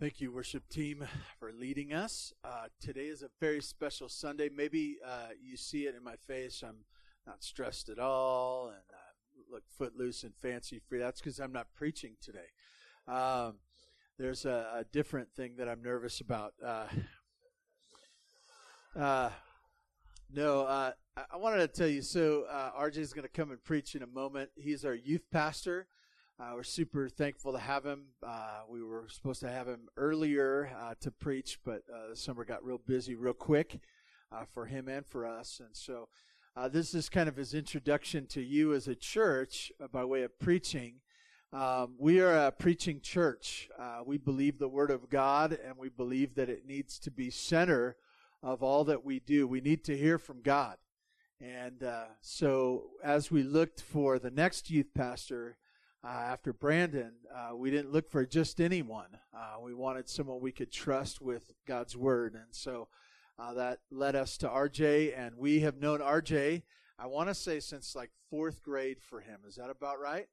[0.00, 1.06] Thank you, worship team,
[1.38, 2.32] for leading us.
[2.42, 4.48] Uh, today is a very special Sunday.
[4.48, 6.64] Maybe uh, you see it in my face.
[6.66, 6.78] I'm
[7.28, 10.98] not stressed at all and uh, look footloose and fancy free.
[10.98, 12.50] That's because I'm not preaching today.
[13.06, 13.58] Um,
[14.18, 16.54] there's a, a, different thing that I'm nervous about.
[16.62, 16.86] Uh,
[18.98, 19.30] uh,
[20.28, 22.02] no, uh, I wanted to tell you.
[22.02, 24.50] So RJ is going to come and preach in a moment.
[24.56, 25.86] He's our youth pastor.
[26.40, 28.06] Uh, we're super thankful to have him.
[28.20, 32.44] Uh, we were supposed to have him earlier uh, to preach, but uh, the summer
[32.44, 33.78] got real busy real quick
[34.32, 35.60] uh, for him and for us.
[35.64, 36.08] And so
[36.56, 40.36] uh, this is kind of his introduction to you as a church by way of
[40.40, 40.94] preaching.
[41.52, 43.68] Um, we are a preaching church.
[44.04, 47.94] we believe the Word of God, and we believe that it needs to be center
[48.42, 49.46] of all that we do.
[49.46, 50.78] We need to hear from God.
[51.40, 51.84] And
[52.22, 55.58] so as we looked for the next youth pastor,
[56.04, 59.18] uh, after Brandon, uh, we didn't look for just anyone.
[59.34, 62.34] Uh, we wanted someone we could trust with God's word.
[62.34, 62.88] And so
[63.38, 66.62] uh, that led us to RJ, and we have known RJ,
[66.98, 69.40] I want to say, since like fourth grade for him.
[69.48, 70.26] Is that about right?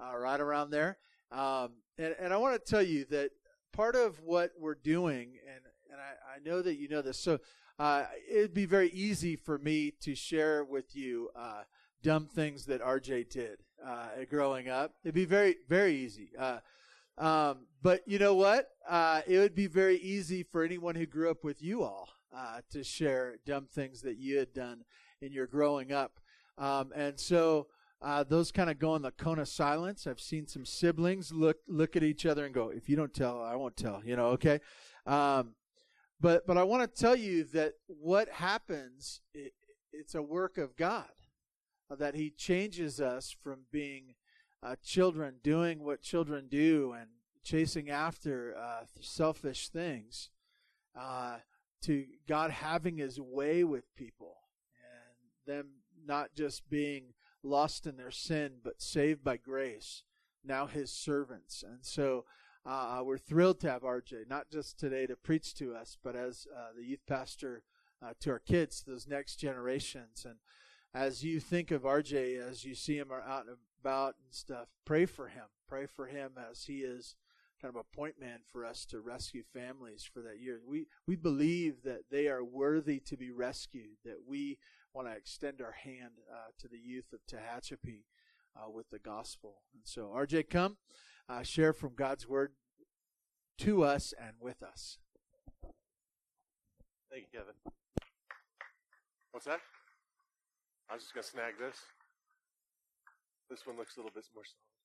[0.00, 0.98] Uh, right around there.
[1.30, 3.30] Um, and, and I want to tell you that
[3.72, 7.38] part of what we're doing, and, and I, I know that you know this, so
[7.78, 11.30] uh, it'd be very easy for me to share with you
[12.02, 14.94] dumb things that RJ did uh, growing up.
[15.04, 16.30] It'd be very, very easy.
[16.38, 16.58] Uh,
[17.18, 18.68] um, but you know what?
[18.88, 22.60] Uh, it would be very easy for anyone who grew up with you all uh,
[22.70, 24.84] to share dumb things that you had done
[25.20, 26.20] in your growing up.
[26.58, 27.68] Um, and so
[28.00, 30.06] uh, those kind of go in the cone of silence.
[30.06, 33.42] I've seen some siblings look look at each other and go, "If you don't tell,
[33.42, 34.60] I won't tell." You know, okay.
[35.06, 35.54] Um,
[36.20, 39.52] but but I want to tell you that what happens, it,
[39.92, 41.08] it's a work of God
[41.90, 44.14] that He changes us from being
[44.62, 47.08] uh, children doing what children do and
[47.42, 50.30] chasing after uh, selfish things
[50.98, 51.38] uh,
[51.82, 54.36] to God having His way with people
[55.46, 55.68] and them
[56.06, 60.04] not just being lost in their sin but saved by grace,
[60.44, 61.64] now His servants.
[61.66, 62.24] And so
[62.64, 66.46] uh, we're thrilled to have RJ, not just today to preach to us, but as
[66.56, 67.64] uh, the youth pastor
[68.00, 70.24] uh, to our kids, those next generations.
[70.24, 70.36] And
[70.94, 75.06] as you think of RJ, as you see him out and about and stuff, pray
[75.06, 75.44] for him.
[75.68, 77.16] Pray for him as he is
[77.60, 80.60] kind of a point man for us to rescue families for that year.
[80.66, 83.96] We we believe that they are worthy to be rescued.
[84.04, 84.58] That we
[84.92, 88.04] want to extend our hand uh, to the youth of Tehachapi
[88.56, 89.62] uh, with the gospel.
[89.72, 90.76] And so, RJ, come
[91.28, 92.52] uh, share from God's word
[93.58, 94.98] to us and with us.
[97.10, 97.54] Thank you, Kevin.
[99.30, 99.60] What's that?
[100.92, 101.80] I was just going to snag this.
[103.48, 104.76] This one looks a little bit more solid.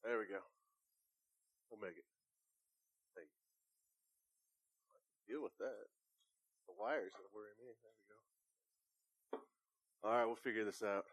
[0.00, 0.40] There we go.
[1.68, 2.08] We'll make it.
[3.12, 3.28] Hey.
[5.28, 5.92] Deal with that.
[6.72, 7.68] The wires that worry me.
[7.84, 8.18] There we go.
[10.08, 11.04] All right, we'll figure this out.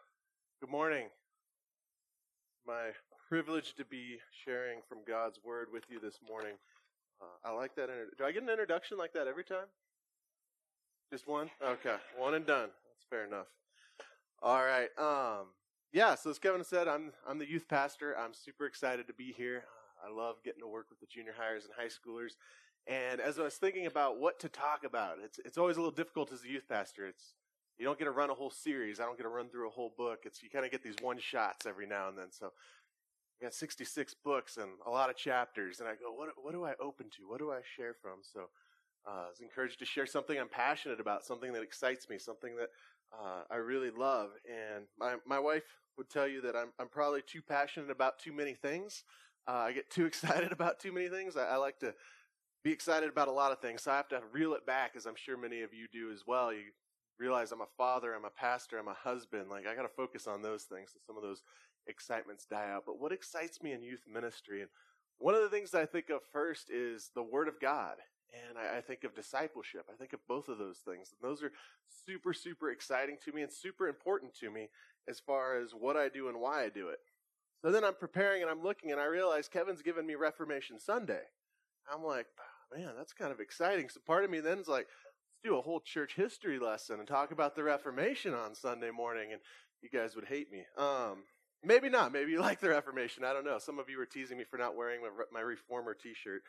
[0.64, 1.12] Good morning.
[2.64, 2.96] My
[3.28, 6.56] privilege to be sharing from God's Word with you this morning.
[7.20, 7.92] Uh, I like that.
[7.92, 9.68] Inter- Do I get an introduction like that every time?
[11.12, 11.52] Just one?
[11.62, 12.70] Okay, one and done
[13.10, 13.48] fair enough.
[14.42, 14.90] All right.
[14.98, 15.48] Um,
[15.92, 18.16] yeah, so as Kevin said, I'm I'm the youth pastor.
[18.18, 19.64] I'm super excited to be here.
[20.06, 22.34] I love getting to work with the junior hires and high schoolers.
[22.88, 25.96] And as I was thinking about what to talk about, it's it's always a little
[25.96, 27.08] difficult as a youth pastor.
[27.08, 27.34] It's
[27.78, 29.00] you don't get to run a whole series.
[29.00, 30.20] I don't get to run through a whole book.
[30.26, 32.32] It's you kind of get these one shots every now and then.
[32.32, 32.52] So
[33.42, 36.66] I got 66 books and a lot of chapters, and I go, what what do
[36.66, 37.28] I open to?
[37.28, 38.20] What do I share from?
[38.22, 38.50] So
[39.08, 42.56] uh, I was encouraged to share something I'm passionate about, something that excites me, something
[42.58, 42.70] that
[43.14, 44.30] uh, I really love.
[44.46, 45.64] And my, my wife
[45.98, 49.04] would tell you that I'm, I'm probably too passionate about too many things.
[49.48, 51.38] Uh, I get too excited about too many things.
[51.38, 51.94] I, I, like to
[52.64, 53.84] be excited about a lot of things.
[53.84, 56.24] So I have to reel it back, as I'm sure many of you do as
[56.28, 56.54] well.
[56.54, 56.72] You
[57.18, 59.50] realize I'm a father, I'm a pastor, I'm a husband.
[59.50, 60.92] Like I got to focus on those things.
[60.94, 61.42] So some of those
[61.88, 62.84] excitements die out.
[62.86, 64.62] But what excites me in youth ministry?
[64.62, 64.70] And
[65.18, 67.96] one of the things I think of first is the Word of God
[68.34, 69.86] and I, I, think of discipleship.
[69.92, 71.12] I think of both of those things.
[71.12, 71.52] And those are
[72.06, 74.70] super, super exciting to me and super important to me
[75.08, 77.00] as far as what I do and why I do it.
[77.62, 81.24] So then I'm preparing and I'm looking and I realize Kevin's given me Reformation Sunday.
[81.92, 82.28] I'm like,
[82.74, 83.90] man, that's kind of exciting.
[83.90, 87.08] So part of me then is like, let's do a whole church history lesson and
[87.08, 89.32] talk about the Reformation on Sunday morning.
[89.32, 89.42] And
[89.82, 90.64] you guys would hate me.
[90.78, 91.24] Um,
[91.64, 92.14] maybe not.
[92.14, 93.26] Maybe you like the Reformation.
[93.26, 93.60] I don't know.
[93.60, 96.44] Some of you were teasing me for not wearing my, my Reformer t-shirt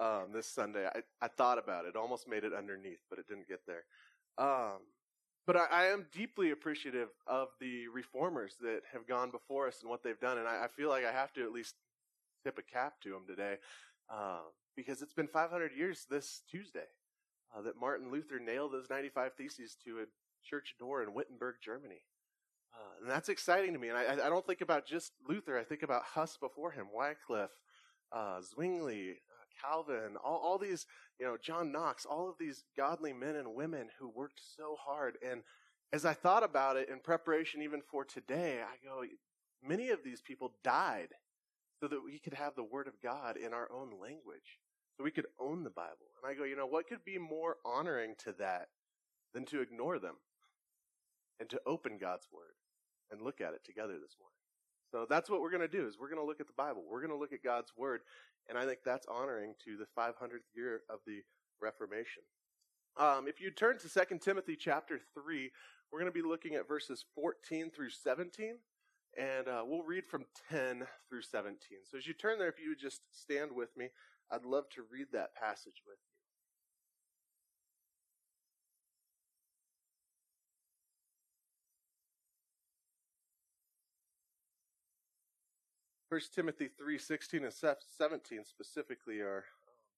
[0.00, 0.86] um, this Sunday.
[0.86, 3.84] I, I thought about it, almost made it underneath, but it didn't get there.
[4.38, 4.78] Um,
[5.46, 9.90] but I, I, am deeply appreciative of the reformers that have gone before us and
[9.90, 11.74] what they've done, and I, I, feel like I have to at least
[12.44, 13.56] tip a cap to them today.
[14.12, 14.40] uh,
[14.76, 16.88] because it's been 500 years this Tuesday
[17.56, 20.04] uh, that Martin Luther nailed those 95 theses to a
[20.44, 22.02] church door in Wittenberg, Germany.
[22.74, 23.88] Uh, and that's exciting to me.
[23.88, 25.56] And I, I, don't think about just Luther.
[25.56, 27.56] I think about Huss before him, Wycliffe,
[28.10, 29.20] uh, Zwingli,
[29.60, 30.86] Calvin, all, all these,
[31.18, 35.16] you know, John Knox, all of these godly men and women who worked so hard.
[35.26, 35.42] And
[35.92, 39.04] as I thought about it in preparation even for today, I go,
[39.62, 41.08] many of these people died
[41.80, 44.58] so that we could have the Word of God in our own language,
[44.96, 46.10] so we could own the Bible.
[46.22, 48.68] And I go, you know, what could be more honoring to that
[49.32, 50.16] than to ignore them
[51.40, 52.54] and to open God's Word
[53.10, 54.43] and look at it together this morning?
[54.94, 56.84] So that's what we're going to do is we're going to look at the Bible.
[56.88, 58.02] We're going to look at God's Word.
[58.48, 61.22] And I think that's honoring to the 500th year of the
[61.60, 62.22] Reformation.
[62.96, 65.50] Um, if you turn to 2 Timothy chapter 3,
[65.90, 68.58] we're going to be looking at verses 14 through 17.
[69.18, 71.58] And uh, we'll read from 10 through 17.
[71.90, 73.88] So as you turn there, if you would just stand with me,
[74.30, 76.13] I'd love to read that passage with you.
[86.14, 89.42] 1 Timothy 3 16 and 17 specifically are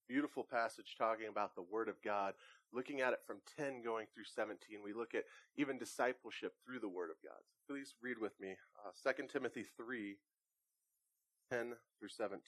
[0.09, 2.33] beautiful passage talking about the Word of God.
[2.73, 5.25] Looking at it from 10 going through 17, we look at
[5.59, 7.37] even discipleship through the Word of God.
[7.45, 10.17] So please read with me uh, 2 Timothy 3
[11.53, 12.41] 10 through 17.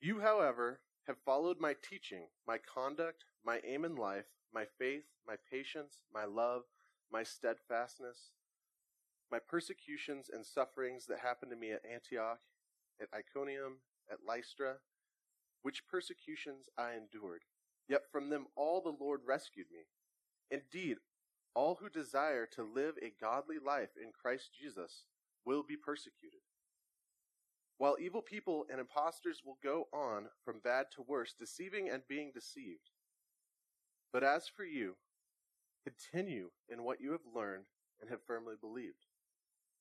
[0.00, 5.36] You, however, have followed my teaching, my conduct, my aim in life, my faith, my
[5.48, 6.62] patience, my love,
[7.12, 8.32] my steadfastness,
[9.30, 12.38] my persecutions and sufferings that happened to me at Antioch,
[13.00, 13.78] at Iconium,
[14.10, 14.76] at Lystra,
[15.62, 17.42] which persecutions I endured.
[17.88, 19.86] Yet from them all the Lord rescued me.
[20.50, 20.98] Indeed,
[21.54, 25.04] all who desire to live a godly life in Christ Jesus
[25.44, 26.40] will be persecuted.
[27.78, 32.30] While evil people and impostors will go on from bad to worse, deceiving and being
[32.32, 32.90] deceived.
[34.12, 34.96] But as for you,
[35.84, 37.66] continue in what you have learned
[38.00, 39.04] and have firmly believed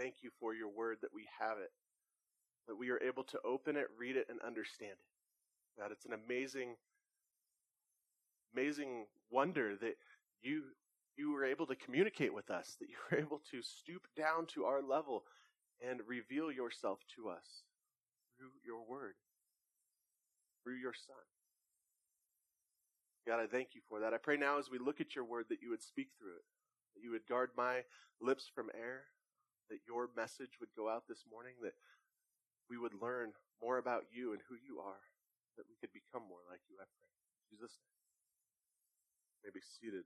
[0.00, 1.72] Thank you for your word that we have it,
[2.66, 5.78] that we are able to open it, read it, and understand it.
[5.78, 6.76] God, it's an amazing,
[8.54, 9.96] amazing wonder that
[10.40, 10.62] you
[11.18, 14.64] you were able to communicate with us, that you were able to stoop down to
[14.64, 15.24] our level
[15.86, 17.64] and reveal yourself to us
[18.38, 19.16] through your word,
[20.64, 21.28] through your son.
[23.26, 24.14] God, I thank you for that.
[24.14, 26.46] I pray now as we look at your word that you would speak through it,
[26.94, 27.80] that you would guard my
[28.18, 29.04] lips from error,
[29.70, 31.74] that your message would go out this morning, that
[32.68, 33.32] we would learn
[33.62, 35.06] more about you and who you are,
[35.56, 37.10] that we could become more like you, I pray.
[37.50, 39.46] In Jesus' name.
[39.46, 40.04] May be seated.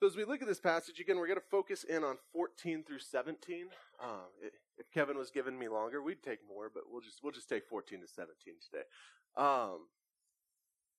[0.00, 2.84] So as we look at this passage again, we're going to focus in on 14
[2.84, 3.66] through 17.
[4.02, 4.10] Um,
[4.76, 7.66] if Kevin was giving me longer, we'd take more, but we'll just we'll just take
[7.66, 8.84] 14 to 17 today.
[9.36, 9.86] Um,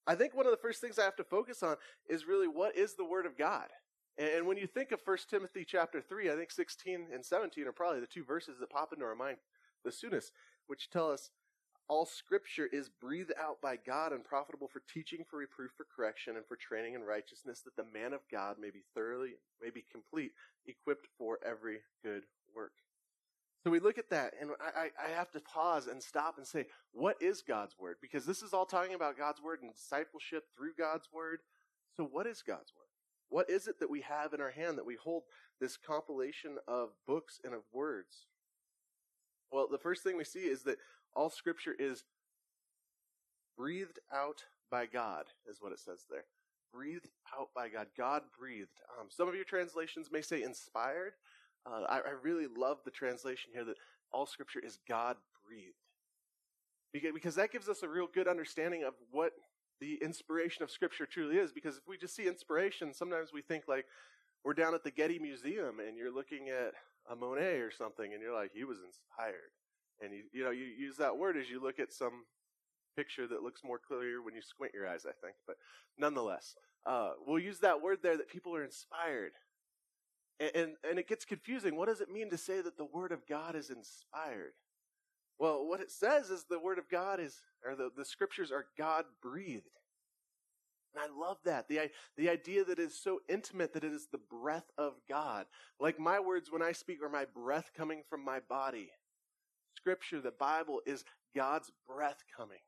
[0.07, 1.75] I think one of the first things I have to focus on
[2.09, 3.67] is really what is the Word of God.
[4.17, 7.71] And when you think of 1 Timothy chapter 3, I think 16 and 17 are
[7.73, 9.37] probably the two verses that pop into our mind
[9.83, 10.31] the soonest,
[10.67, 11.29] which tell us
[11.87, 16.35] all scripture is breathed out by God and profitable for teaching, for reproof, for correction,
[16.35, 19.85] and for training in righteousness, that the man of God may be thoroughly, may be
[19.91, 20.31] complete,
[20.65, 22.23] equipped for every good
[22.55, 22.71] work.
[23.63, 26.65] So we look at that, and I, I have to pause and stop and say,
[26.91, 27.97] what is God's word?
[28.01, 31.39] Because this is all talking about God's word and discipleship through God's word.
[31.97, 32.94] So what is God's word?
[33.29, 35.23] What is it that we have in our hand that we hold
[35.59, 38.27] this compilation of books and of words?
[39.51, 40.77] Well, the first thing we see is that
[41.15, 42.03] all scripture is
[43.57, 46.25] breathed out by God, is what it says there.
[46.73, 47.07] Breathed
[47.39, 47.87] out by God.
[47.97, 48.81] God breathed.
[48.99, 51.13] Um, some of your translations may say inspired.
[51.65, 53.77] Uh, I, I really love the translation here that
[54.11, 55.15] all scripture is God
[55.47, 55.75] breathed.
[56.91, 59.31] Because, because that gives us a real good understanding of what
[59.79, 61.51] the inspiration of Scripture truly is.
[61.51, 63.85] Because if we just see inspiration, sometimes we think like
[64.43, 66.73] we're down at the Getty Museum and you're looking at
[67.09, 69.51] a Monet or something, and you're like, he was inspired.
[70.01, 72.25] And you, you know, you use that word as you look at some
[72.97, 75.35] picture that looks more clear when you squint your eyes, I think.
[75.45, 75.57] But
[75.97, 76.55] nonetheless,
[76.85, 79.33] uh, we'll use that word there that people are inspired.
[80.39, 81.75] And, and, and it gets confusing.
[81.75, 84.53] What does it mean to say that the Word of God is inspired?
[85.39, 88.65] Well, what it says is the Word of God is, or the, the Scriptures are
[88.77, 89.63] God breathed.
[90.93, 91.67] And I love that.
[91.67, 95.45] The, the idea that is so intimate that it is the breath of God.
[95.79, 98.91] Like my words when I speak are my breath coming from my body.
[99.75, 101.03] Scripture, the Bible, is
[101.35, 102.59] God's breath coming.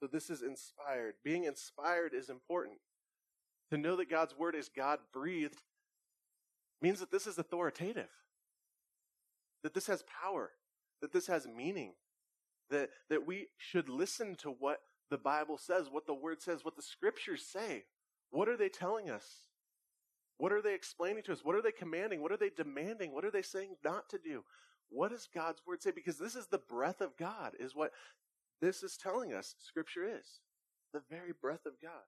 [0.00, 1.14] So this is inspired.
[1.24, 2.76] Being inspired is important.
[3.70, 5.62] To know that God's word is God breathed
[6.82, 8.10] means that this is authoritative,
[9.64, 10.52] that this has power,
[11.02, 11.94] that this has meaning,
[12.70, 14.78] that, that we should listen to what
[15.10, 17.84] the Bible says, what the word says, what the scriptures say.
[18.30, 19.24] What are they telling us?
[20.38, 21.44] What are they explaining to us?
[21.44, 22.20] What are they commanding?
[22.20, 23.12] What are they demanding?
[23.12, 24.44] What are they saying not to do?
[24.90, 25.90] What does God's word say?
[25.92, 27.92] Because this is the breath of God, is what
[28.60, 30.40] this is telling us Scripture is
[30.92, 32.02] the very breath of God.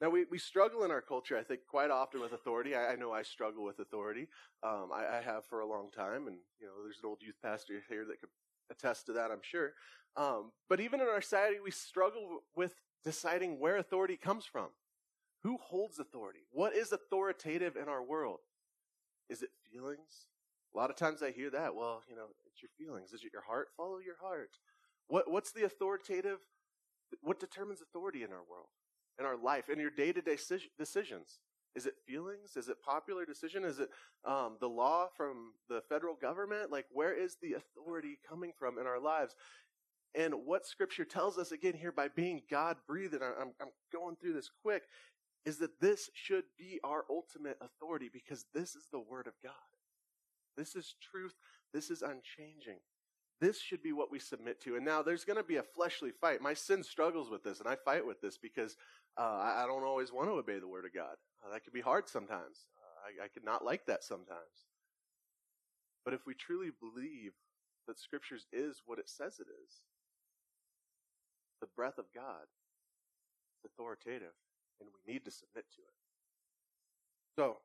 [0.00, 2.74] Now, we, we struggle in our culture, I think, quite often with authority.
[2.74, 4.28] I, I know I struggle with authority.
[4.62, 7.34] Um, I, I, have for a long time, and, you know, there's an old youth
[7.42, 8.28] pastor here that could
[8.70, 9.72] attest to that, I'm sure.
[10.16, 12.74] Um, but even in our society, we struggle with
[13.04, 14.68] deciding where authority comes from.
[15.42, 16.40] Who holds authority?
[16.50, 18.40] What is authoritative in our world?
[19.28, 20.26] Is it feelings?
[20.74, 21.74] A lot of times I hear that.
[21.74, 23.12] Well, you know, it's your feelings.
[23.12, 23.68] Is it your heart?
[23.76, 24.50] Follow your heart.
[25.06, 26.38] What, what's the authoritative?
[27.22, 28.68] What determines authority in our world,
[29.18, 30.38] in our life, in your day to day
[30.78, 31.38] decisions?
[31.74, 32.56] Is it feelings?
[32.56, 33.64] Is it popular decision?
[33.64, 33.90] Is it
[34.24, 36.72] um, the law from the federal government?
[36.72, 39.36] Like, where is the authority coming from in our lives?
[40.14, 44.32] And what Scripture tells us again here by being God breathed, I'm, I'm going through
[44.32, 44.84] this quick,
[45.44, 49.52] is that this should be our ultimate authority because this is the Word of God.
[50.56, 51.34] This is truth.
[51.72, 52.80] This is unchanging.
[53.40, 54.74] This should be what we submit to.
[54.74, 56.42] And now there's going to be a fleshly fight.
[56.42, 58.76] My sin struggles with this, and I fight with this because
[59.18, 61.16] uh, I, I, don't always want to obey the Word of God.
[61.44, 62.68] Uh, that can be hard sometimes.
[62.78, 64.68] Uh, I, I could not like that sometimes.
[66.04, 67.32] But if we truly believe
[67.86, 69.82] that Scriptures is what it says it is,
[71.60, 72.46] the breath of God,
[73.56, 74.34] it's authoritative,
[74.80, 75.94] and we need to submit to it.
[77.34, 77.56] So,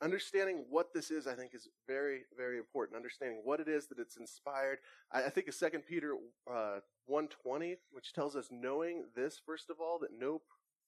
[0.00, 2.96] understanding what this is, I think, is very, very important.
[2.96, 4.78] Understanding what it is that it's inspired.
[5.10, 6.14] I, I think of Second Peter
[6.50, 10.42] uh, one twenty, which tells us knowing this first of all that no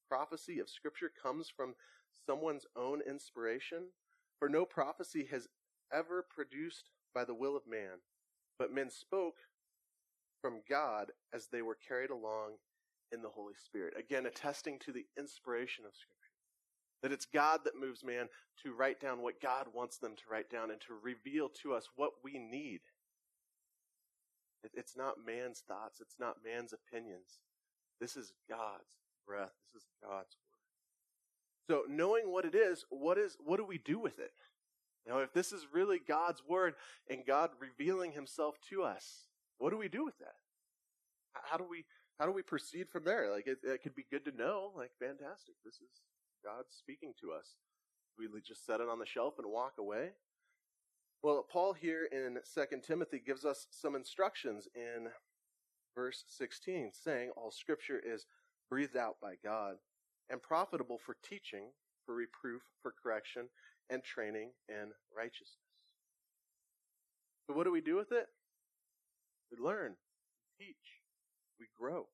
[0.09, 1.75] prophecy of Scripture comes from
[2.27, 3.89] someone's own inspiration,
[4.39, 5.49] for no prophecy has
[5.93, 8.01] ever produced by the will of man,
[8.59, 9.37] but men spoke
[10.41, 12.57] from God as they were carried along
[13.13, 13.95] in the Holy Spirit.
[13.99, 16.15] Again, attesting to the inspiration of Scripture.
[17.03, 18.27] That it's God that moves man
[18.65, 21.89] to write down what God wants them to write down and to reveal to us
[21.97, 22.81] what we need.
[24.75, 27.39] It's not man's thoughts, it's not man's opinions.
[28.01, 28.97] This is God's
[29.29, 30.49] breath, this is God's word.
[31.69, 34.33] So, knowing what it is, what is what do we do with it?
[35.07, 36.75] You know, if this is really God's word
[37.11, 39.27] and God revealing himself to us,
[39.59, 40.37] what do we do with that?
[41.33, 41.85] How do we
[42.19, 43.31] how do we proceed from there?
[43.31, 45.55] Like it, it could be good to know, like fantastic.
[45.65, 46.03] This is
[46.43, 47.55] God speaking to us.
[48.19, 50.11] We just set it on the shelf and walk away.
[51.23, 55.09] Well, Paul here in 2 Timothy gives us some instructions in
[55.95, 58.27] verse 16, saying, All scripture is
[58.71, 59.77] breathed out by God
[60.31, 61.65] and profitable for teaching,
[62.05, 63.49] for reproof, for correction,
[63.91, 65.57] and training in righteousness.
[67.47, 68.27] So, what do we do with it?
[69.51, 69.95] We learn,
[70.59, 70.77] we teach,
[71.59, 72.07] we grow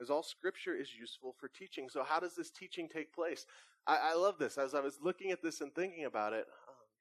[0.00, 1.88] as all scripture is useful for teaching.
[1.88, 3.46] So, how does this teaching take place?
[3.86, 4.58] I, I love this.
[4.58, 6.46] As I was looking at this and thinking about it,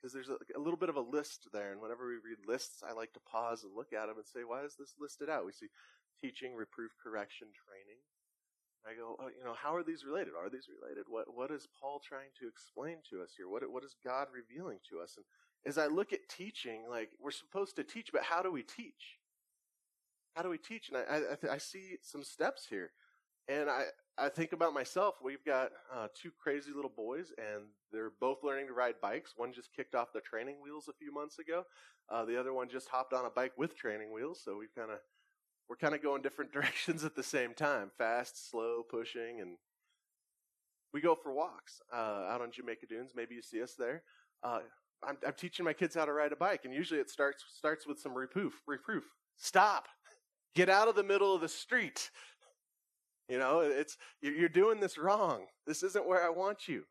[0.02, 2.48] because um, there's a, a, little bit of a list there, and whenever we read
[2.48, 5.30] lists, I like to pause and look at them and say, why is this listed
[5.30, 5.46] out?
[5.46, 5.68] We see
[6.22, 8.00] teaching, reproof, correction, training.
[8.86, 10.34] I go, oh, you know, how are these related?
[10.38, 11.06] Are these related?
[11.08, 13.48] What What is Paul trying to explain to us here?
[13.48, 15.16] What What is God revealing to us?
[15.18, 15.26] And
[15.66, 19.20] as I look at teaching, like we're supposed to teach, but how do we teach?
[20.36, 20.90] how do we teach?
[20.90, 22.92] And I, I, I see some steps here.
[23.48, 23.86] And I,
[24.18, 25.16] I think about myself.
[25.24, 29.34] We've got uh, two crazy little boys, and they're both learning to ride bikes.
[29.36, 31.64] One just kicked off the training wheels a few months ago.
[32.10, 34.42] Uh, the other one just hopped on a bike with training wheels.
[34.44, 35.00] So we've kind of
[35.70, 39.58] we're kind of going different directions at the same time: fast, slow, pushing, and
[40.94, 43.12] we go for walks uh, out on Jamaica Dunes.
[43.16, 44.04] Maybe you see us there.
[44.44, 44.60] Uh,
[45.08, 47.88] I'm, I'm teaching my kids how to ride a bike, and usually it starts starts
[47.88, 48.62] with some reproof.
[48.68, 49.04] Reproof.
[49.38, 49.88] Stop.
[50.56, 52.12] Get out of the middle of the street.
[53.30, 55.46] You know, it's you're doing this wrong.
[55.66, 56.84] This isn't where I want you.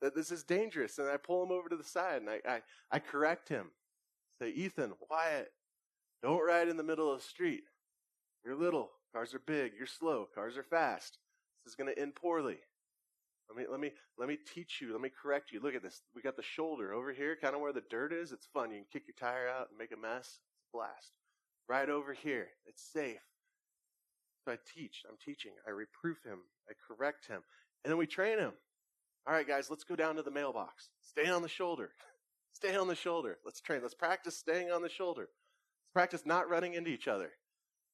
[0.00, 0.98] That this is dangerous.
[0.98, 2.60] And I pull him over to the side and I, I,
[2.90, 3.70] I correct him.
[4.40, 5.52] Say, Ethan, Wyatt,
[6.22, 7.64] don't ride in the middle of the street.
[8.44, 8.90] You're little.
[9.12, 9.72] Cars are big.
[9.76, 10.28] You're slow.
[10.34, 11.18] Cars are fast.
[11.64, 12.58] This is going to end poorly.
[13.48, 14.92] Let me let me let me teach you.
[14.92, 15.60] Let me correct you.
[15.60, 16.02] Look at this.
[16.14, 18.30] We got the shoulder over here, kind of where the dirt is.
[18.30, 18.70] It's fun.
[18.70, 20.38] You can kick your tire out and make a mess.
[20.54, 21.12] It's a Blast.
[21.68, 22.46] Right over here.
[22.66, 23.20] It's safe.
[24.44, 25.02] So I teach.
[25.08, 25.52] I'm teaching.
[25.66, 26.38] I reproof him.
[26.68, 27.42] I correct him.
[27.84, 28.52] And then we train him.
[29.26, 30.88] All right, guys, let's go down to the mailbox.
[31.02, 31.90] Stay on the shoulder.
[32.52, 33.38] Stay on the shoulder.
[33.44, 33.80] Let's train.
[33.82, 35.22] Let's practice staying on the shoulder.
[35.22, 37.30] Let's practice not running into each other.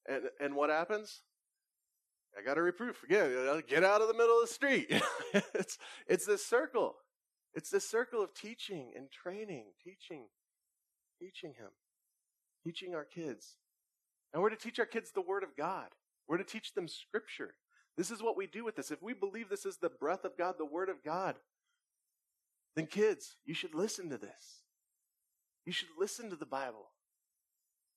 [0.08, 1.22] And and what happens?
[2.38, 3.02] I got a reproof.
[3.02, 4.90] Again, get out of the middle of the street.
[5.54, 6.96] it's, it's this circle.
[7.54, 10.26] It's this circle of teaching and training, teaching,
[11.18, 11.70] teaching him,
[12.62, 13.56] teaching our kids.
[14.34, 15.88] And we're to teach our kids the Word of God.
[16.28, 17.54] We're to teach them Scripture.
[17.96, 18.90] This is what we do with this.
[18.90, 21.36] If we believe this is the breath of God, the Word of God,
[22.74, 24.60] then kids, you should listen to this.
[25.64, 26.90] You should listen to the Bible.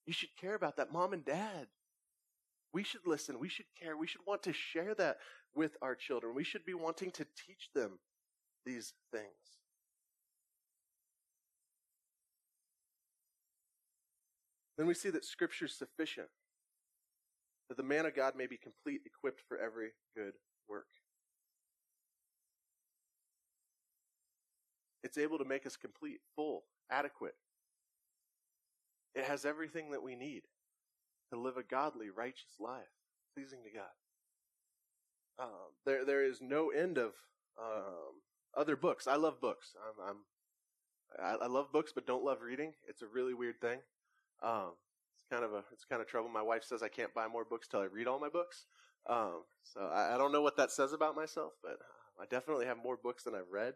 [0.06, 0.94] You should care about that.
[0.94, 1.68] Mom and dad,
[2.74, 3.40] we should listen.
[3.40, 3.98] We should care.
[3.98, 5.18] We should want to share that
[5.56, 6.36] with our children.
[6.36, 8.00] We should be wanting to teach them
[8.66, 9.26] these things.
[14.78, 16.30] Then we see that Scripture is sufficient,
[17.68, 20.34] that the man of God may be complete, equipped for every good
[20.70, 20.86] work.
[25.04, 27.36] It's able to make us complete, full, adequate.
[29.16, 30.44] It has everything that we need
[31.32, 32.92] to live a godly, righteous life,
[33.36, 35.46] pleasing to God.
[35.46, 37.14] Um, there, there is no end of
[37.62, 38.22] um,
[38.58, 39.08] other books.
[39.08, 39.74] I love books.
[39.88, 40.18] I'm, I'm
[41.18, 42.74] I, I, love books, but don't love reading.
[42.88, 43.80] It's a really weird thing.
[44.44, 44.74] Um,
[45.18, 46.30] it's kind of a, it's kind of trouble.
[46.30, 48.66] My wife says I can't buy more books till I read all my books.
[49.08, 51.78] Um, so I, I, don't know what that says about myself, but
[52.22, 53.74] I definitely have more books than I've read.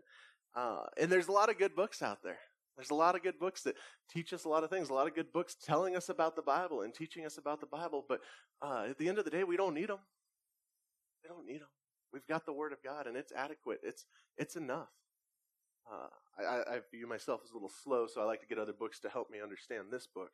[0.56, 2.40] Uh, and there's a lot of good books out there.
[2.76, 3.76] There's a lot of good books that
[4.10, 6.42] teach us a lot of things, a lot of good books telling us about the
[6.42, 8.04] Bible and teaching us about the Bible.
[8.08, 8.22] But
[8.62, 10.00] uh, at the end of the day, we don't need them.
[11.24, 11.70] We don't need them.
[12.12, 13.80] We've got the Word of God, and it's adequate.
[13.84, 14.06] It's
[14.38, 14.90] it's enough.
[15.92, 18.72] Uh, I, I, view myself as a little slow, so I like to get other
[18.72, 20.32] books to help me understand this book.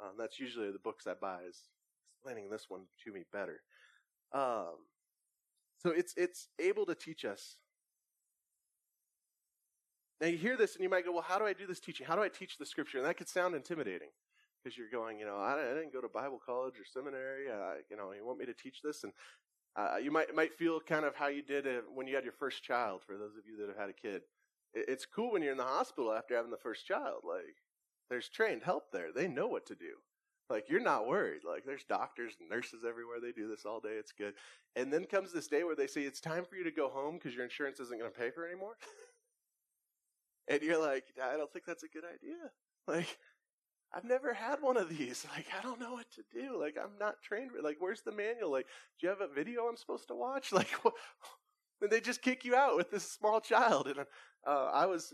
[0.00, 1.58] Um, that's usually the books I buy is
[2.14, 3.62] explaining this one to me better.
[4.32, 4.76] Um,
[5.78, 7.56] so it's it's able to teach us
[10.22, 12.06] now you hear this and you might go, well, how do I do this teaching?
[12.06, 12.98] How do I teach the scripture?
[12.98, 14.10] And that could sound intimidating
[14.62, 17.50] because you're going, you know, I, didn't go to Bible college or seminary.
[17.50, 19.02] Uh, you know, you want me to teach this?
[19.02, 19.12] And
[19.74, 22.62] uh, you might might feel kind of how you did when you had your first
[22.62, 23.00] child.
[23.04, 24.22] For those of you that have had a kid,
[24.74, 27.22] it, it's cool when you're in the hospital after having the first child.
[27.26, 27.56] Like,
[28.08, 29.08] there's trained help there.
[29.12, 29.96] They know what to do.
[30.48, 31.42] Like, you're not worried.
[31.48, 33.16] Like, there's doctors and nurses everywhere.
[33.20, 33.94] They do this all day.
[33.98, 34.34] It's good.
[34.76, 37.14] And then comes this day where they say it's time for you to go home
[37.14, 38.74] because your insurance isn't going to pay for anymore.
[40.48, 42.36] And you're like, I don't think that's a good idea.
[42.88, 43.18] Like,
[43.94, 45.26] I've never had one of these.
[45.36, 46.58] Like, I don't know what to do.
[46.60, 47.50] Like, I'm not trained.
[47.62, 48.50] Like, where's the manual?
[48.50, 48.66] Like,
[49.00, 50.52] do you have a video I'm supposed to watch?
[50.52, 50.94] Like, what?
[51.80, 53.86] and they just kick you out with this small child.
[53.86, 54.00] And
[54.46, 55.12] uh, I was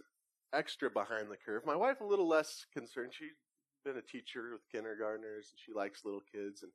[0.55, 1.63] extra behind the curve.
[1.67, 3.13] My wife a little less concerned.
[3.13, 3.37] She's
[3.85, 6.63] been a teacher with kindergartners, and she likes little kids.
[6.63, 6.73] And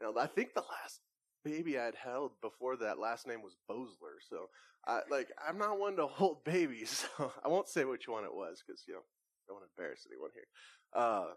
[0.00, 1.00] you know, I think the last
[1.46, 4.18] baby I'd held before that last name was Bosler.
[4.28, 4.48] So,
[4.86, 7.06] I, like, I'm not one to hold babies.
[7.16, 9.82] So I won't say which one it was because you know I don't want to
[9.82, 10.48] embarrass anyone here.
[10.92, 11.34] Uh,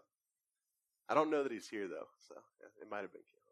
[1.08, 3.50] I don't know that he's here though, so yeah, it might have been Caleb.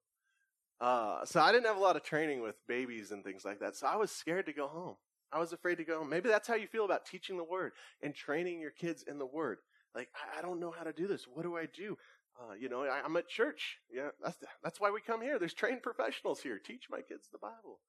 [0.80, 3.76] Uh, so I didn't have a lot of training with babies and things like that.
[3.76, 4.94] So I was scared to go home.
[5.32, 6.08] I was afraid to go home.
[6.08, 9.26] Maybe that's how you feel about teaching the word and training your kids in the
[9.26, 9.58] word.
[9.94, 11.24] Like, I, I don't know how to do this.
[11.24, 11.98] What do I do?
[12.40, 13.78] Uh, you know, I, am at church.
[13.92, 15.38] Yeah, that's that's why we come here.
[15.38, 16.58] There's trained professionals here.
[16.58, 17.80] Teach my kids the Bible.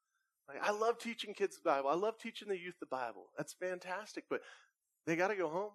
[0.48, 1.90] Like, I love teaching kids the Bible.
[1.90, 3.28] I love teaching the youth the Bible.
[3.38, 4.24] That's fantastic.
[4.28, 4.42] But
[5.06, 5.72] they got to go home.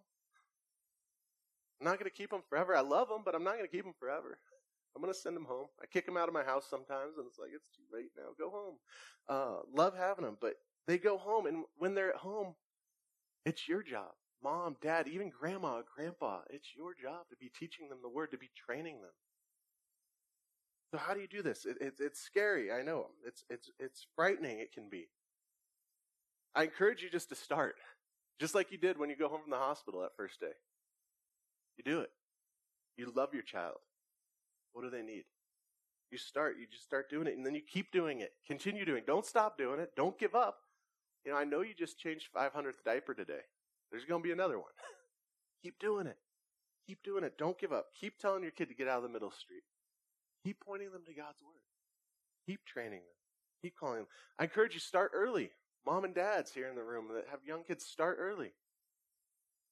[1.80, 2.74] I'm not going to keep them forever.
[2.74, 4.38] I love them, but I'm not going to keep them forever.
[4.96, 5.66] I'm going to send them home.
[5.80, 8.30] I kick them out of my house sometimes, and it's like it's too late now.
[8.38, 8.74] Go home.
[9.28, 10.54] Uh, love having them, but
[10.86, 12.54] they go home, and when they're at home,
[13.44, 14.12] it's your job
[14.44, 18.38] mom, dad, even grandma, grandpa, it's your job to be teaching them the word, to
[18.38, 19.10] be training them.
[20.90, 21.64] So how do you do this?
[21.64, 22.70] It, it, it's scary.
[22.70, 23.06] I know.
[23.26, 24.60] It's it's it's frightening.
[24.60, 25.08] It can be.
[26.54, 27.74] I encourage you just to start,
[28.38, 30.52] just like you did when you go home from the hospital that first day.
[31.76, 32.10] You do it.
[32.96, 33.78] You love your child.
[34.72, 35.24] What do they need?
[36.12, 36.56] You start.
[36.60, 38.32] You just start doing it, and then you keep doing it.
[38.46, 38.98] Continue doing.
[38.98, 39.06] it.
[39.06, 39.90] Don't stop doing it.
[39.96, 40.58] Don't give up.
[41.24, 43.40] You know, I know you just changed 500th diaper today.
[43.94, 44.72] There's going to be another one.
[45.62, 46.18] Keep doing it.
[46.88, 47.38] Keep doing it.
[47.38, 47.86] Don't give up.
[47.94, 49.62] Keep telling your kid to get out of the middle street.
[50.42, 51.62] Keep pointing them to God's word.
[52.44, 53.16] Keep training them.
[53.62, 54.06] Keep calling them.
[54.36, 55.52] I encourage you start early.
[55.86, 58.50] Mom and dads here in the room that have young kids start early.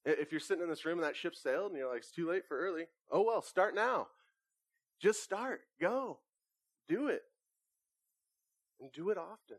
[0.05, 2.31] If you're sitting in this room and that ship sailed and you're like, it's too
[2.31, 4.07] late for early, oh well, start now.
[5.01, 5.63] Just start.
[5.81, 6.21] Go.
[6.89, 7.23] Do it.
[8.81, 9.59] And do it often.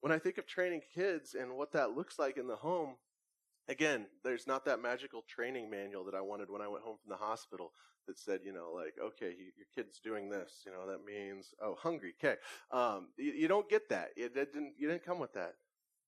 [0.00, 2.96] When I think of training kids and what that looks like in the home,
[3.68, 7.10] again, there's not that magical training manual that I wanted when I went home from
[7.10, 7.72] the hospital
[8.06, 11.54] that said, you know, like, okay, he, your kid's doing this, you know, that means,
[11.62, 12.36] oh, hungry, okay.
[12.72, 14.08] Um, you, you, don't get that.
[14.16, 15.54] It, it, didn't, you didn't come with that.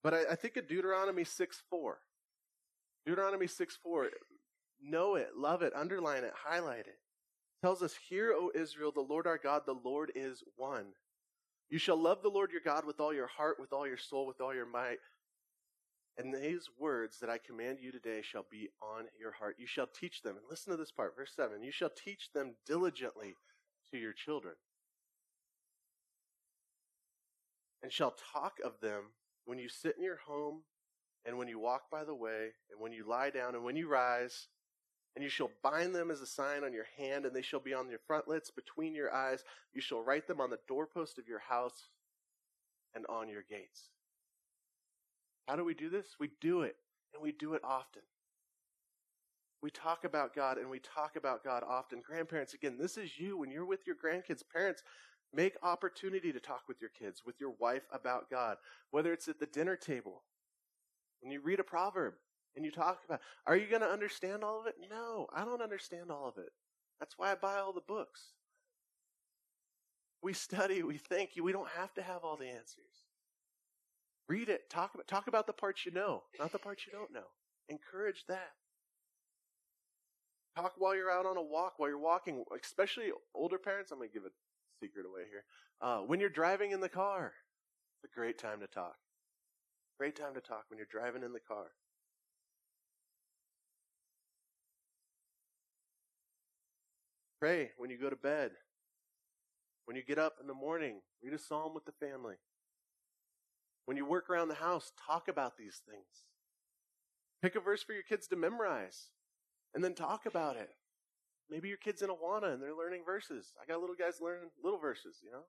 [0.02, 1.98] But I, I think of Deuteronomy 6 4.
[3.06, 4.08] Deuteronomy 6 4,
[4.82, 6.98] know it, love it, underline it, highlight it.
[7.62, 10.86] Tells us, Hear, O Israel, the Lord our God, the Lord is one.
[11.72, 14.26] You shall love the Lord your God with all your heart, with all your soul,
[14.26, 14.98] with all your might.
[16.18, 19.56] And these words that I command you today shall be on your heart.
[19.58, 20.36] You shall teach them.
[20.36, 21.62] And listen to this part, verse 7.
[21.62, 23.36] You shall teach them diligently
[23.90, 24.52] to your children.
[27.82, 29.04] And shall talk of them
[29.46, 30.64] when you sit in your home,
[31.24, 33.88] and when you walk by the way, and when you lie down, and when you
[33.88, 34.48] rise,
[35.14, 37.74] and you shall bind them as a sign on your hand, and they shall be
[37.74, 39.44] on your frontlets between your eyes.
[39.74, 41.88] You shall write them on the doorpost of your house
[42.94, 43.90] and on your gates.
[45.46, 46.16] How do we do this?
[46.18, 46.76] We do it,
[47.12, 48.02] and we do it often.
[49.62, 52.00] We talk about God, and we talk about God often.
[52.04, 54.42] Grandparents, again, this is you when you're with your grandkids.
[54.52, 54.82] Parents,
[55.34, 58.56] make opportunity to talk with your kids, with your wife about God,
[58.90, 60.22] whether it's at the dinner table,
[61.20, 62.14] when you read a proverb,
[62.56, 64.74] and you talk about are you going to understand all of it?
[64.90, 66.50] No i don't understand all of it.
[67.00, 68.32] That's why i buy all the books.
[70.22, 73.06] We study we think you we don't have to have all the answers.
[74.28, 77.12] Read it talk about talk about the parts you know not the parts you don't
[77.12, 77.28] know.
[77.68, 78.52] Encourage that.
[80.56, 84.10] Talk while you're out on a walk while you're walking especially older parents i'm going
[84.10, 84.30] to give a
[84.82, 85.44] secret away here
[85.80, 87.32] uh, when you're driving in the car
[88.02, 88.96] it's a great time to talk.
[89.96, 91.66] Great time to talk when you're driving in the car
[97.42, 98.52] Pray when you go to bed.
[99.86, 102.36] When you get up in the morning, read a psalm with the family.
[103.84, 106.06] When you work around the house, talk about these things.
[107.42, 109.08] Pick a verse for your kids to memorize
[109.74, 110.70] and then talk about it.
[111.50, 113.52] Maybe your kid's in Awana and they're learning verses.
[113.60, 115.42] I got little guys learning little verses, you know?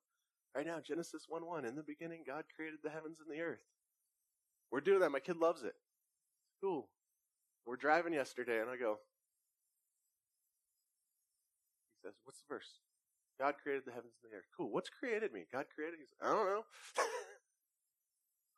[0.56, 1.64] Right now, Genesis 1 1.
[1.64, 3.62] In the beginning, God created the heavens and the earth.
[4.72, 5.12] We're doing that.
[5.12, 5.76] My kid loves it.
[6.60, 6.90] Cool.
[7.68, 8.98] We're driving yesterday and I go,
[12.04, 12.80] says, What's the verse?
[13.40, 14.46] God created the heavens and the earth.
[14.56, 14.70] Cool.
[14.72, 15.46] What's created me?
[15.52, 15.98] God created.
[16.00, 16.64] He's, I don't know.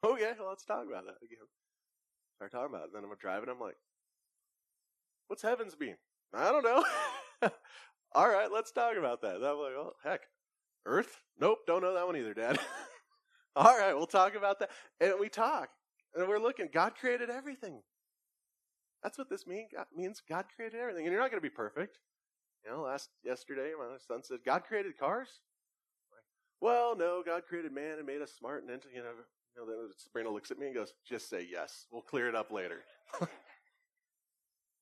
[0.03, 1.47] Oh, okay, well, let's talk about that again.
[2.35, 2.89] Start talking about it.
[2.93, 3.49] Then I'm driving.
[3.49, 3.77] I'm like,
[5.27, 5.95] What's heavens mean?
[6.31, 6.83] I don't know.
[8.13, 9.37] All right, let's talk about that.
[9.37, 10.21] And I'm like, Oh, heck,
[10.85, 11.21] Earth?
[11.39, 12.59] Nope, don't know that one either, Dad.
[13.55, 14.69] All right, we'll talk about that.
[14.99, 15.69] And we talk.
[16.13, 16.69] And we're looking.
[16.71, 17.81] God created everything.
[19.01, 20.21] That's what this mean, God, means.
[20.27, 21.05] God created everything.
[21.05, 21.97] And you're not going to be perfect.
[22.65, 25.41] You know, last yesterday, my son said, "God created cars."
[26.11, 26.23] Like,
[26.61, 29.11] well, no, God created man and made us smart and into you know.
[29.55, 31.85] You know, then Sabrina looks at me and goes, "Just say yes.
[31.91, 32.83] We'll clear it up later."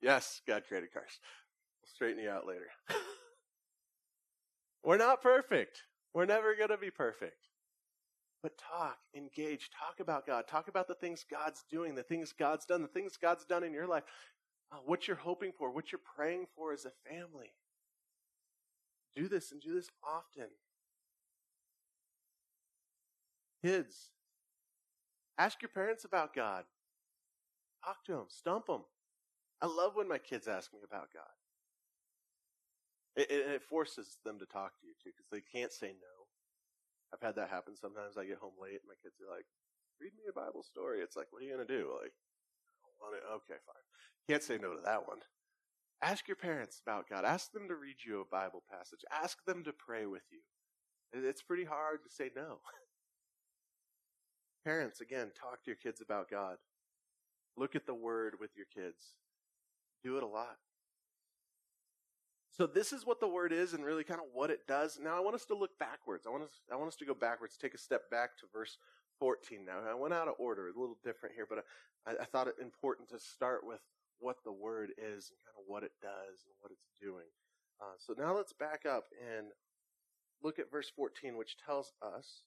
[0.02, 1.20] yes, God created cars.
[1.82, 2.70] We'll straighten you out later.
[4.84, 5.84] We're not perfect.
[6.14, 7.48] We're never going to be perfect.
[8.42, 12.66] But talk, engage, talk about God, talk about the things God's doing, the things God's
[12.66, 14.04] done, the things God's done in your life,
[14.72, 17.54] uh, what you're hoping for, what you're praying for as a family.
[19.16, 20.50] Do this and do this often.
[23.64, 24.10] Kids,
[25.38, 26.66] ask your parents about God.
[27.84, 28.84] Talk to them, stump them.
[29.62, 31.32] I love when my kids ask me about God.
[33.16, 36.16] It, it, it forces them to talk to you too, because they can't say no.
[37.14, 38.18] I've had that happen sometimes.
[38.18, 39.46] I get home late, and my kids are like,
[40.02, 41.94] "Read me a Bible story." It's like, what are you gonna do?
[42.02, 43.24] Like, I don't want it.
[43.30, 43.86] Okay, fine.
[44.28, 45.20] Can't say no to that one.
[46.04, 47.24] Ask your parents about God.
[47.24, 49.00] Ask them to read you a Bible passage.
[49.10, 50.40] Ask them to pray with you.
[51.14, 52.60] It's pretty hard to say no.
[54.66, 56.58] parents, again, talk to your kids about God.
[57.56, 59.16] Look at the Word with your kids.
[60.04, 60.58] Do it a lot.
[62.52, 65.00] So this is what the word is and really kind of what it does.
[65.02, 66.28] Now I want us to look backwards.
[66.28, 68.78] I want us I want us to go backwards, take a step back to verse
[69.20, 69.80] 14 now.
[69.90, 71.66] I went out of order, a little different here, but
[72.06, 73.80] I, I thought it important to start with
[74.20, 77.28] what the word is and kind of what it does and what it's doing.
[77.82, 79.48] Uh, so now let's back up and
[80.44, 82.44] look at verse 14, which tells us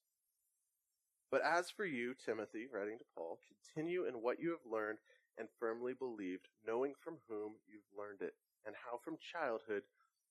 [1.30, 4.98] But as for you, Timothy, writing to Paul, continue in what you have learned
[5.38, 9.82] and firmly believed, knowing from whom you've learned it, and how from childhood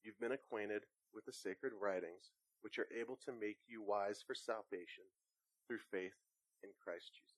[0.03, 4.35] you've been acquainted with the sacred writings, which are able to make you wise for
[4.35, 5.05] salvation
[5.67, 6.17] through faith
[6.63, 7.34] in Christ Jesus.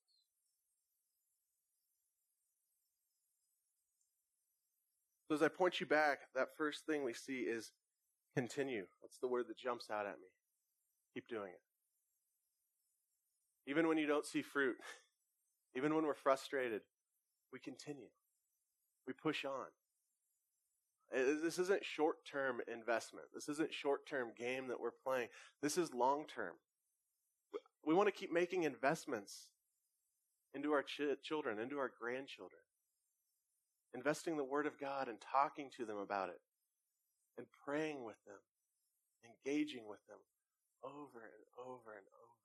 [5.28, 7.72] So as I point you back, that first thing we see is
[8.34, 8.86] continue.
[9.02, 10.28] That's the word that jumps out at me.
[11.14, 11.62] Keep doing it.
[13.70, 14.78] Even when you don't see fruit,
[15.76, 16.82] even when we're frustrated,
[17.52, 18.08] we continue.
[19.06, 19.68] We push on.
[21.14, 23.28] Uh, this isn't short term investment.
[23.34, 25.28] This isn't short term game that we're playing.
[25.62, 26.54] This is long term.
[27.86, 29.48] We want to keep making investments
[30.54, 32.60] into our ch- children, into our grandchildren.
[33.98, 36.38] Investing the Word of God and talking to them about it,
[37.36, 38.38] and praying with them,
[39.26, 40.22] engaging with them
[40.86, 42.38] over and over and over.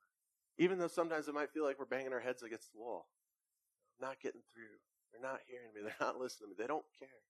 [0.56, 3.04] Even though sometimes it might feel like we're banging our heads against the wall,
[4.00, 4.80] not getting through.
[5.12, 5.82] They're not hearing me.
[5.84, 6.56] They're not listening to me.
[6.58, 7.20] They don't care.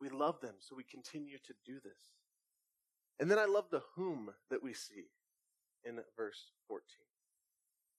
[0.00, 2.10] We love them, so we continue to do this.
[3.20, 5.10] And then I love the whom that we see
[5.84, 6.82] in verse 14.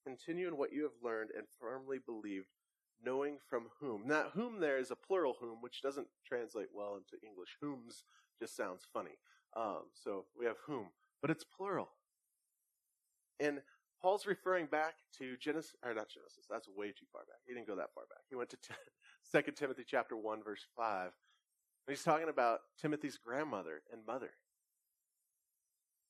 [0.06, 2.48] Continue in what you have learned and firmly believed,
[3.04, 4.04] knowing from whom.
[4.06, 7.58] Now, whom there is a plural whom, which doesn't translate well into English.
[7.62, 8.04] Whom's
[8.40, 9.18] just sounds funny.
[9.56, 10.88] Um, so we have whom,
[11.22, 11.90] but it's plural.
[13.40, 13.62] And
[14.02, 17.40] Paul's referring back to Genesis, or not Genesis, that's way too far back.
[17.46, 18.24] He didn't go that far back.
[18.30, 18.74] He went to t-
[19.44, 21.04] 2 Timothy chapter 1, verse 5.
[21.06, 24.32] And he's talking about Timothy's grandmother and mother.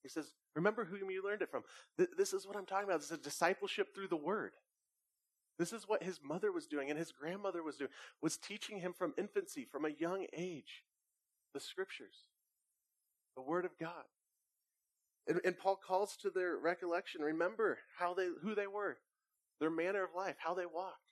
[0.04, 1.64] He says, Remember whom you learned it from.
[1.98, 3.00] Th- this is what I'm talking about.
[3.00, 4.52] This is a discipleship through the word.
[5.60, 7.92] This is what his mother was doing and his grandmother was doing,
[8.22, 10.84] was teaching him from infancy, from a young age,
[11.54, 12.24] the scriptures,
[13.36, 14.06] the word of God.
[15.28, 18.98] And, and Paul calls to their recollection, remember how they, who they were,
[19.60, 21.04] their manner of life, how they walked.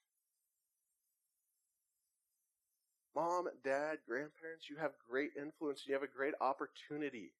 [3.14, 5.84] Mom, dad, grandparents, you have great influence.
[5.86, 7.34] You have a great opportunity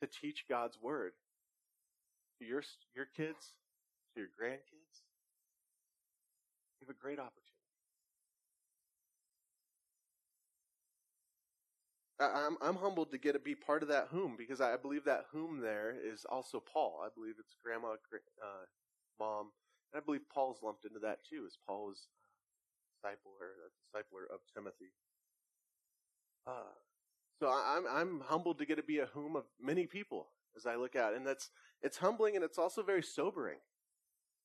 [0.00, 1.12] to teach God's word
[2.40, 2.62] to your,
[2.96, 3.52] your kids,
[4.14, 5.07] to your grandkids.
[6.80, 7.48] You have a great opportunity.
[12.20, 15.26] I'm, I'm humbled to get to be part of that whom because I believe that
[15.32, 17.00] whom there is also Paul.
[17.04, 18.66] I believe it's grandma, uh,
[19.20, 19.50] mom,
[19.92, 22.08] and I believe Paul's lumped into that too, as Paul was
[23.04, 24.90] discipler, a discipler of Timothy.
[26.46, 26.74] Uh,
[27.40, 30.74] so I'm I'm humbled to get to be a whom of many people as I
[30.74, 31.50] look at, and that's
[31.82, 33.58] it's humbling and it's also very sobering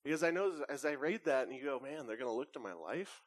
[0.03, 2.53] because I know as, I read that and you go, man, they're going to look
[2.53, 3.21] to my life.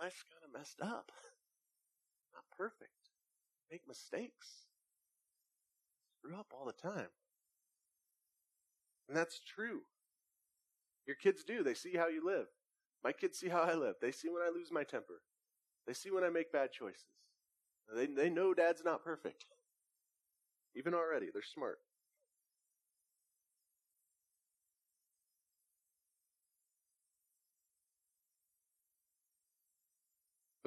[0.00, 1.10] Life's kind of messed up,
[2.34, 2.90] not perfect
[3.70, 4.66] make mistakes.
[6.18, 7.08] Screw up all the time.
[9.08, 9.82] And that's true.
[11.06, 11.62] Your kids do.
[11.62, 12.46] They see how you live.
[13.02, 13.94] My kids see how I live.
[14.00, 15.22] They see when I lose my temper.
[15.86, 17.04] They see when I make bad choices.
[17.94, 19.46] They, they know dad's not perfect.
[20.76, 21.78] Even already, they're smart.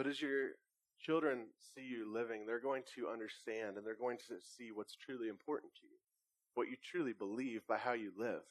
[0.01, 0.53] But as your
[0.99, 5.29] children see you living, they're going to understand and they're going to see what's truly
[5.29, 5.97] important to you,
[6.55, 8.41] what you truly believe by how you live.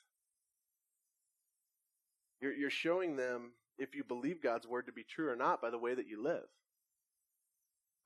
[2.41, 5.71] You're, you're showing them if you believe God's word to be true or not by
[5.71, 6.47] the way that you live,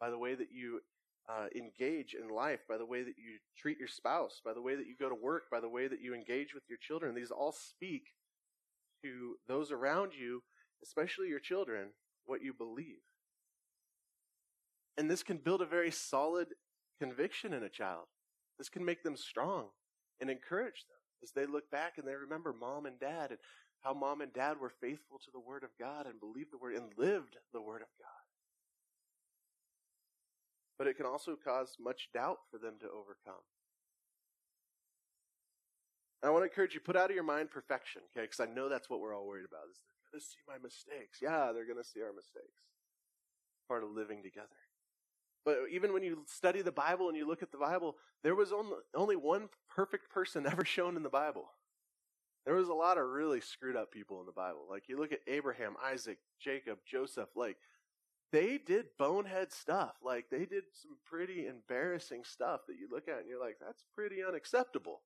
[0.01, 0.81] by the way that you
[1.29, 4.75] uh, engage in life, by the way that you treat your spouse, by the way
[4.75, 7.15] that you go to work, by the way that you engage with your children.
[7.15, 8.05] These all speak
[9.03, 10.43] to those around you,
[10.83, 11.89] especially your children,
[12.25, 13.01] what you believe.
[14.97, 16.49] And this can build a very solid
[17.01, 18.05] conviction in a child.
[18.59, 19.67] This can make them strong
[20.21, 23.39] and encourage them as they look back and they remember mom and dad and
[23.81, 26.75] how mom and dad were faithful to the Word of God and believed the Word
[26.75, 28.25] and lived the Word of God.
[30.79, 33.43] But it can also cause much doubt for them to overcome.
[36.23, 38.25] I want to encourage you, put out of your mind perfection, okay?
[38.25, 39.69] Because I know that's what we're all worried about.
[39.71, 41.19] Is they're going to see my mistakes.
[41.21, 42.65] Yeah, they're going to see our mistakes.
[43.69, 44.64] Part of living together.
[45.45, 48.53] But even when you study the Bible and you look at the Bible, there was
[48.53, 51.51] only, only one perfect person ever shown in the Bible.
[52.47, 54.67] There was a lot of really screwed up people in the Bible.
[54.69, 57.57] Like you look at Abraham, Isaac, Jacob, Joseph, like
[58.33, 59.95] they did bonehead stuff.
[60.03, 63.85] Like they did some pretty embarrassing stuff that you look at and you're like, that's
[63.95, 65.03] pretty unacceptable.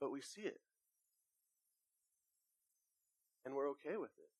[0.00, 0.60] But we see it.
[3.44, 4.30] And we're okay with it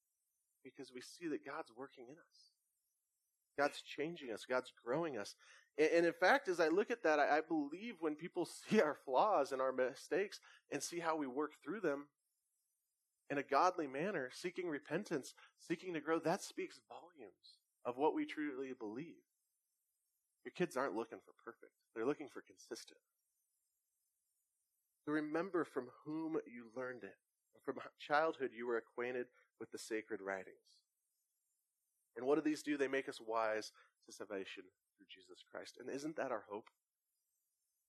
[0.63, 2.52] because we see that God's working in us.
[3.59, 4.45] God's changing us.
[4.49, 5.35] God's growing us.
[5.79, 9.53] And, in fact, as I look at that, I, believe when people see our flaws
[9.53, 12.07] and our mistakes and see how we work through them
[13.31, 18.27] in a godly manner, seeking repentance, seeking to grow, that speaks volumes of what we
[18.27, 19.25] truly believe.
[20.45, 21.73] Your kids aren't looking for perfect.
[21.95, 22.99] They're looking for consistent.
[25.05, 27.17] So remember from whom you learned it.
[27.65, 29.27] From childhood, you were acquainted
[29.61, 30.83] with the sacred writings
[32.17, 32.77] and what do these do?
[32.77, 33.73] They make us wise
[34.07, 34.65] to salvation
[34.97, 35.79] through Jesus Christ.
[35.81, 36.69] And isn't that our hope?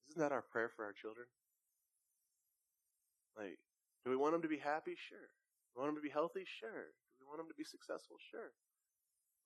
[0.09, 1.27] Isn't that our prayer for our children?
[3.37, 3.57] Like,
[4.05, 4.95] Do we want them to be happy?
[4.95, 5.17] Sure.
[5.27, 6.43] Do we want them to be healthy?
[6.45, 6.91] Sure.
[7.17, 8.17] Do we want them to be successful?
[8.19, 8.51] Sure.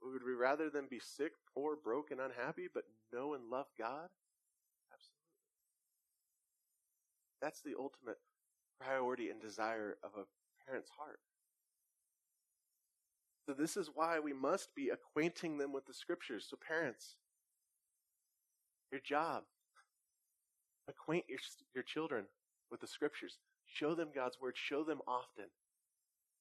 [0.01, 4.09] Would we rather them be sick, poor, broken, unhappy, but know and love God?
[4.93, 5.33] Absolutely.
[7.41, 8.17] That's the ultimate
[8.79, 10.25] priority and desire of a
[10.65, 11.19] parent's heart.
[13.47, 16.45] So, this is why we must be acquainting them with the scriptures.
[16.49, 17.15] So, parents,
[18.91, 19.43] your job,
[20.89, 21.39] acquaint your,
[21.73, 22.25] your children
[22.69, 23.37] with the scriptures.
[23.65, 24.55] Show them God's word.
[24.57, 25.45] Show them often.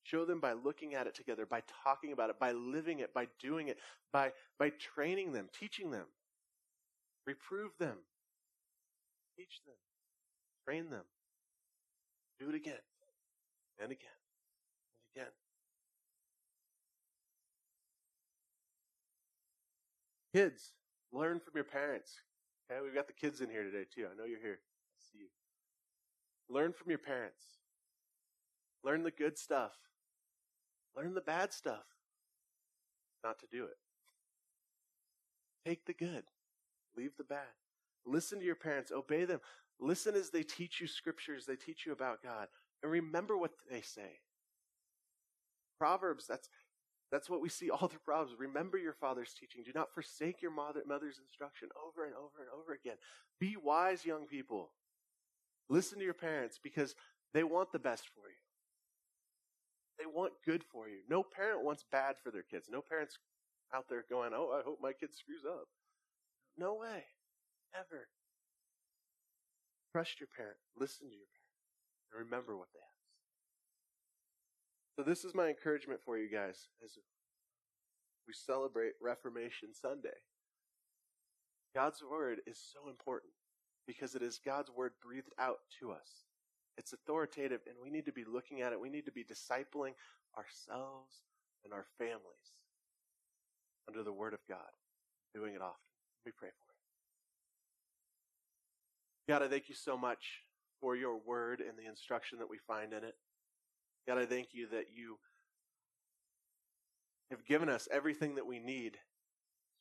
[0.03, 3.29] Show them by looking at it together, by talking about it, by living it, by
[3.40, 3.79] doing it,
[4.12, 6.07] by, by training them, teaching them.
[7.25, 7.99] Reprove them.
[9.37, 9.75] Teach them.
[10.64, 11.05] Train them.
[12.40, 12.75] Do it again
[13.81, 14.09] and again
[15.16, 15.33] and again.
[20.37, 20.72] Kids,
[21.14, 22.12] learn from your parents.
[22.70, 24.05] Okay, we've got the kids in here today too.
[24.05, 24.59] I know you're here.
[24.61, 25.29] I see you.
[26.55, 27.42] Learn from your parents.
[28.85, 29.72] Learn the good stuff.
[30.94, 31.87] Learn the bad stuff.
[33.25, 33.79] Not to do it.
[35.66, 36.25] Take the good.
[36.99, 37.55] Leave the bad.
[38.05, 38.92] Listen to your parents.
[38.92, 39.40] Obey them.
[39.81, 42.49] Listen as they teach you scriptures, they teach you about God.
[42.83, 44.20] And remember what they say.
[45.79, 46.51] Proverbs, that's
[47.11, 48.35] that's what we see all the Proverbs.
[48.38, 49.62] Remember your father's teaching.
[49.64, 52.97] Do not forsake your mother, mother's instruction over and over and over again.
[53.38, 54.71] Be wise, young people.
[55.69, 56.95] Listen to your parents because
[57.33, 58.37] they want the best for you.
[59.99, 60.99] They want good for you.
[61.09, 62.69] No parent wants bad for their kids.
[62.71, 63.19] No parents
[63.75, 65.66] out there going, oh, I hope my kid screws up.
[66.59, 67.05] No way.
[67.75, 68.09] Ever.
[69.92, 70.59] Trust your parent.
[70.79, 71.47] Listen to your parent.
[72.12, 72.95] And remember what they have.
[74.96, 76.92] So this is my encouragement for you guys as
[78.26, 80.16] we celebrate Reformation Sunday.
[81.74, 83.35] God's word is so important
[83.87, 86.24] because it is God's word breathed out to us.
[86.78, 88.80] It's authoritative and we need to be looking at it.
[88.80, 89.92] We need to be discipling
[90.35, 91.12] ourselves
[91.62, 92.56] and our families
[93.87, 94.72] under the word of God,
[95.35, 95.76] doing it often.
[96.24, 96.72] Me pray for
[99.28, 99.35] you.
[99.35, 100.42] God, I thank you so much
[100.80, 103.14] for your word and the instruction that we find in it.
[104.07, 105.16] God, I thank you that you
[107.31, 108.99] have given us everything that we need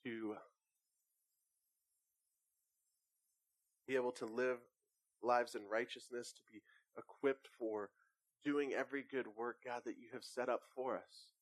[0.03, 0.35] to
[3.87, 4.57] be able to live
[5.21, 6.61] lives in righteousness, to be
[6.97, 7.89] equipped for
[8.43, 11.33] doing every good work, God, that you have set up for us.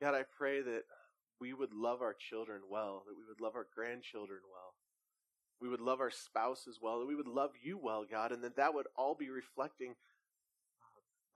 [0.00, 0.82] God, I pray that
[1.40, 4.74] we would love our children well, that we would love our grandchildren well,
[5.62, 8.42] we would love our spouse as well, that we would love you well, God, and
[8.42, 9.94] that that would all be reflecting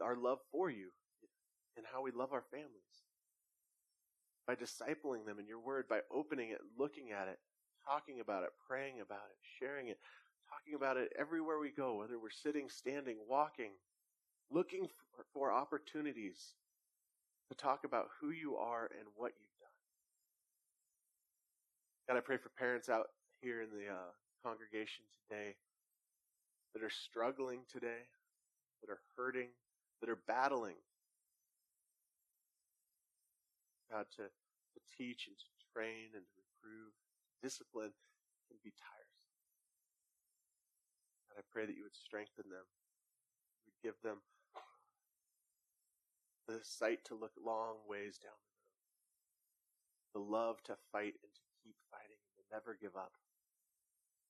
[0.01, 0.89] uh, our love for you
[1.77, 2.67] and how we love our families.
[4.47, 7.39] By discipling them in your word, by opening it, looking at it,
[7.89, 9.99] talking about it, praying about it, sharing it,
[10.51, 13.71] talking about it everywhere we go, whether we're sitting, standing, walking,
[14.51, 16.55] looking for, for opportunities
[17.49, 19.69] to talk about who you are and what you've done.
[22.09, 23.07] God, I pray for parents out
[23.41, 25.57] here in the uh, congregation today
[26.77, 28.05] that are struggling today,
[28.83, 29.49] that are hurting,
[30.01, 30.77] that are battling.
[33.91, 36.93] God, to, to teach and to train and to reprove,
[37.43, 37.97] discipline
[38.49, 39.33] can be tiresome.
[41.31, 42.67] And I pray that you would strengthen them.
[43.65, 44.21] You would give them
[46.47, 48.37] the sight to look long ways down
[50.13, 53.17] the road, the love to fight and to keep fighting and to never give up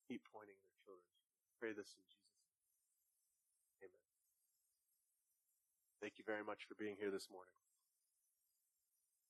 [0.07, 1.11] keep pointing their children.
[1.59, 3.91] Pray this in Jesus' name.
[3.91, 4.07] Amen.
[6.01, 7.55] Thank you very much for being here this morning.